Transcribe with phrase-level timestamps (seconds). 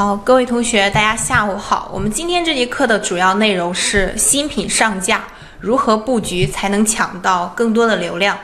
[0.00, 1.90] 好，各位同学，大家下午好。
[1.92, 5.22] 我们今天这节课的主要内容是新品上架
[5.60, 8.34] 如何布局才能抢到更多的流量。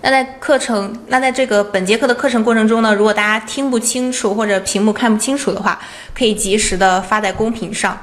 [0.00, 5.78] 那在课程，那在这个本节课的课程过程中呢，如果大家听不清楚或者屏幕看不清楚的话，
[6.12, 7.96] 可以及时的发在公屏上。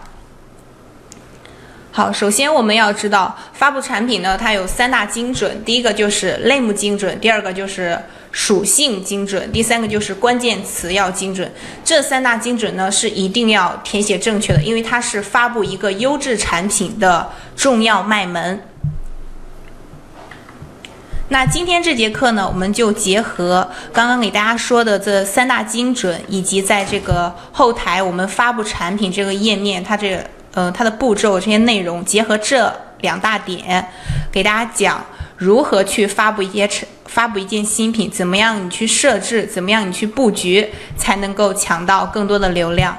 [1.91, 7.99] 好，首先我们要知道发布产品呢，它有三大精准，第一个就是类目精准，第二个就是
[8.31, 11.51] 属性精准，第三个就是关键词要精准。
[11.83, 18.61] 这三大精准呢是一定要填写正确的，因为它是发布一个优质产品的重要脉门。
[21.29, 33.87] 那今天这节课呢，我们就结合刚刚给大家说的这三大精准，以及在这个后台我们发布产品这个页面，它这个呃它的步骤这些内容，结合这两大点，
[34.31, 35.05] 给大家讲
[35.37, 42.97] 如何去发布一些产发布一件新品，怎么样你去设置，怎么样你去布局，才能够抢到更多的流量。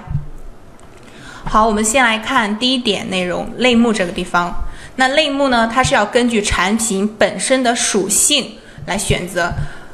[1.45, 4.53] 好，我们先来看第一点内容，类目这个地方。
[4.97, 5.71] 那类目呢？
[5.73, 8.53] 它是要根据产品本身的属性
[8.87, 9.53] 来选择，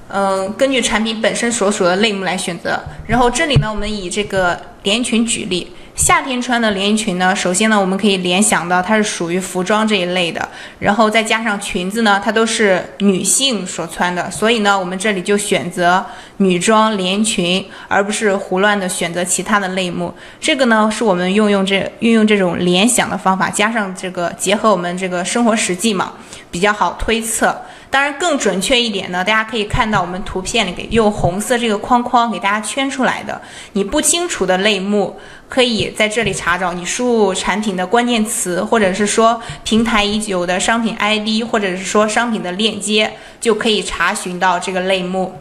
[0.09, 2.81] 嗯，根据产品本身所属的类目来选择。
[3.07, 5.73] 然后这里呢，我们以这个连衣裙举例。
[5.97, 10.47] 夏天穿的连衣裙呢，首先呢，我们可以联想到它是属于服装这一类的，
[10.79, 16.05] 然后再加上裙子呢，它都是女性所穿的，所以呢，我们这里就选择
[16.37, 20.13] 女装连衣裙，而不是胡乱的选择其他的类目。
[20.39, 26.13] 这个呢，是我们运用这运用这种联想的方法，加上这个结合我们这个生活实际嘛，
[26.51, 27.59] 比较好推测。
[27.89, 33.41] 当然，更准确一点呢，大家可以看到我们图片里给用红色这个框框给大家圈出来的，
[33.73, 45.41] 你不清楚的类目，可以在这里查找，你输入产品的关键词，或者是说平台已久的商品 ID，或者是说商品的链接，就可以查询到这个类目。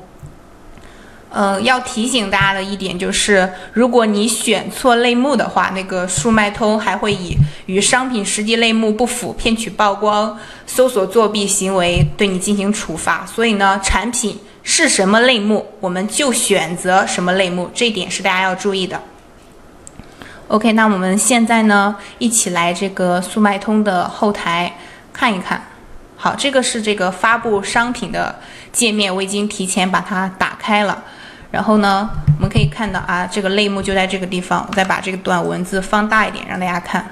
[1.38, 13.26] 嗯，要提醒大家的一点就是，如果你选错类目的话，那个速卖通还会以与商品实际类目不符、骗取曝光、搜索作弊行为对你进行处罚。
[13.26, 19.02] 所以呢，产品是什么类目，我们就选择什么类目，这一点是大家要注意的。
[20.48, 24.74] OK，那我们现在呢，一起来这个速卖通的后台
[25.12, 25.62] 看一看。
[26.16, 28.34] 好，这个是这个发布商品的
[28.72, 31.04] 界面，我已经提前把它打开了。
[31.56, 34.66] 然后呢，我们可以看到啊，这个类目就在这个地方。
[34.70, 37.10] 我再把这个段文字放大一点，让大家看。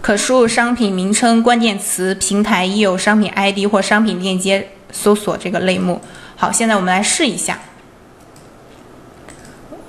[0.00, 6.00] 可输入商品名称、关键词、平台已有商品 ID 或商品链接，搜索这个类目。
[6.36, 7.58] 好，现在我们来试一下。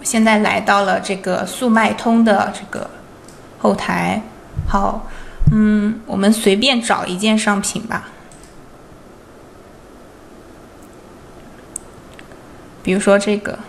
[0.01, 2.90] 现在来到了这个速卖通的这个
[3.59, 4.19] 后台。
[4.68, 5.06] 好，
[5.51, 8.09] 嗯，我们随便找一件商品吧。
[12.84, 13.59] 比如说这个，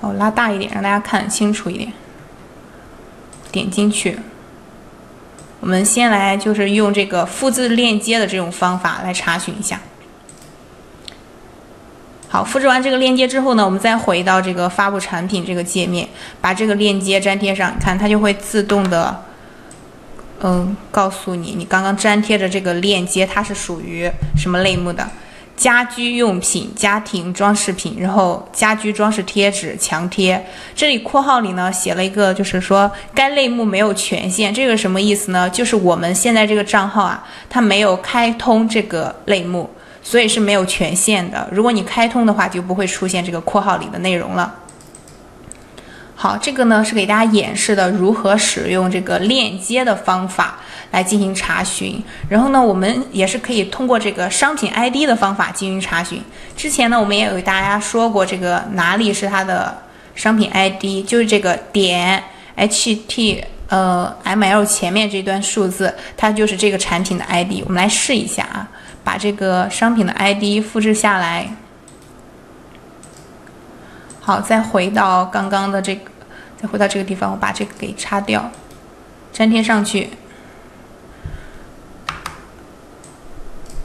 [0.00, 1.92] 哦，拉大一点，让大家看清楚一点。
[3.52, 4.18] 点进去，
[5.60, 9.78] 我们先来就是用这个复制链接的这种方法来查询一下。
[12.30, 16.08] 好，复制完这个链接之后呢，我们再回到这个发布产品这个界面，
[16.40, 19.22] 把这个链接粘贴上，看它就会自动的，
[20.40, 25.06] 嗯，告诉你你刚刚粘贴的这个链接它是属于什么类目的。
[25.62, 30.44] 家居用品、家庭装饰品，然后家居装饰贴纸、墙贴。
[30.74, 35.48] 这里括号里呢写了一个，就是说该类目没有权限，这个什么意思呢？
[35.48, 39.70] 就是我们现在这个账号啊，它没有开通这个类目，
[40.02, 41.48] 所以是没有权限的。
[41.52, 44.52] 如果你开通的话，就不会出现这个括号里的内容了。
[46.22, 50.56] 好，这个呢是给大家演示的如何使用这个链接的方法
[50.92, 52.00] 来进行查询。
[52.28, 56.22] 然后呢，我们也是可以通过这个商品 ID 的方法进行查询。
[56.56, 59.76] 之前呢，我们也有给大家说过，这个哪里是它的
[60.14, 62.22] 商品 ID，就是这个点
[62.56, 67.64] HT 呃 ML 前面这段数字，它就是这个产品的 ID。
[67.64, 68.68] 我们来试一下啊，
[69.02, 71.52] 把这个商品的 ID 复制下来。
[74.20, 76.11] 好，再回到刚刚的这个。
[76.70, 78.50] 回到这个地方，我把这个给擦掉，
[79.32, 80.10] 粘贴上去。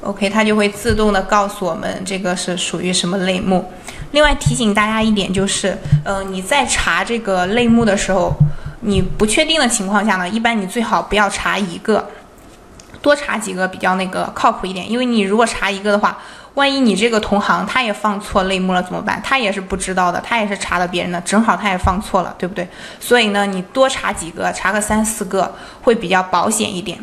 [0.02, 3.72] OK，它就会自动的告诉我们这个是属于什么类目。
[4.12, 8.34] 另外提醒大家一点就是，呃，你在查这个类目的时候，
[8.82, 12.10] 你不确定的情况下呢，一般你最好不要查一个，
[13.02, 14.90] 多查几个比较那个靠谱一点。
[14.90, 16.18] 因为你如果查一个的话，
[16.58, 19.22] 万一你这个同行他也放错类目了怎么办？
[19.24, 22.68] 他也是不知道的，他也是查的别人的，正好他也放错了，对不对？
[23.00, 26.98] 所以呢，你多查几个，查个三四个会比较保险一点。